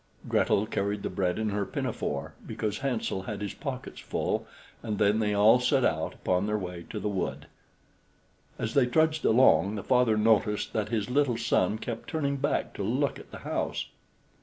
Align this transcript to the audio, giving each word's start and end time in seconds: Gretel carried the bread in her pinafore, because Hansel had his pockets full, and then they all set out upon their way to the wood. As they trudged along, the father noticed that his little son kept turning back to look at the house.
Gretel 0.27 0.65
carried 0.65 1.03
the 1.03 1.11
bread 1.11 1.37
in 1.37 1.49
her 1.49 1.63
pinafore, 1.63 2.33
because 2.43 2.79
Hansel 2.79 3.21
had 3.21 3.39
his 3.39 3.53
pockets 3.53 3.99
full, 3.99 4.47
and 4.81 4.97
then 4.97 5.19
they 5.19 5.35
all 5.35 5.59
set 5.59 5.85
out 5.85 6.15
upon 6.15 6.47
their 6.47 6.57
way 6.57 6.87
to 6.89 6.99
the 6.99 7.07
wood. 7.07 7.45
As 8.57 8.73
they 8.73 8.87
trudged 8.87 9.25
along, 9.25 9.75
the 9.75 9.83
father 9.83 10.17
noticed 10.17 10.73
that 10.73 10.89
his 10.89 11.11
little 11.11 11.37
son 11.37 11.77
kept 11.77 12.09
turning 12.09 12.37
back 12.37 12.73
to 12.73 12.83
look 12.83 13.19
at 13.19 13.29
the 13.29 13.37
house. 13.45 13.89